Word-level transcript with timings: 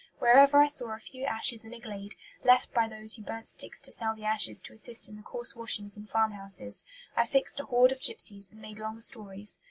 Wherever 0.17 0.57
I 0.59 0.65
saw 0.65 0.95
a 0.95 0.99
few 0.99 1.25
ashes 1.25 1.63
in 1.63 1.75
a 1.75 1.79
glade, 1.79 2.15
left 2.43 2.73
by 2.73 2.87
those 2.87 3.13
who 3.13 3.21
burnt 3.21 3.47
sticks 3.47 3.79
to 3.83 3.91
sell 3.91 4.15
the 4.15 4.23
ashes 4.23 4.59
to 4.63 4.73
assist 4.73 5.07
in 5.07 5.15
the 5.15 5.21
coarse 5.21 5.55
washings 5.55 5.95
in 5.95 6.07
farmhouses, 6.07 6.83
I 7.15 7.27
fixed 7.27 7.59
a 7.59 7.65
hoard 7.65 7.91
of 7.91 8.01
gipsies 8.01 8.49
and 8.49 8.59
made 8.59 8.79
long 8.79 8.99
stories. 8.99 9.59